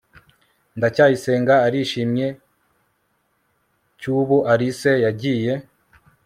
[0.77, 2.27] ndacyayisenga arishimye
[3.99, 5.53] cy ubu alice yagiye